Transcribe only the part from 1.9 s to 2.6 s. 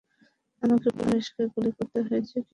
হয়েছে কি?